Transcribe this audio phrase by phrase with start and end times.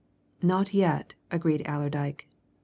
[0.41, 2.27] "Not yet," agreed Allerdyke.